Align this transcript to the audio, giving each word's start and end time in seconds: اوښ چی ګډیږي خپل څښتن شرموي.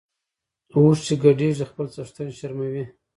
اوښ 0.75 0.97
چی 1.05 1.13
ګډیږي 1.23 1.65
خپل 1.71 1.85
څښتن 1.93 2.29
شرموي. 2.37 2.85